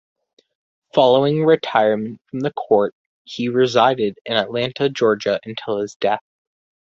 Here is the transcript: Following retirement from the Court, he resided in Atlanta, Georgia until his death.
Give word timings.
Following 0.95 1.45
retirement 1.45 2.19
from 2.25 2.39
the 2.39 2.49
Court, 2.53 2.95
he 3.23 3.49
resided 3.49 4.17
in 4.25 4.35
Atlanta, 4.35 4.89
Georgia 4.89 5.39
until 5.45 5.77
his 5.79 5.93
death. 5.93 6.23